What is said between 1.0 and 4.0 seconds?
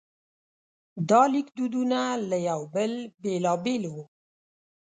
دا لیکدودونه له یو بل بېلابېل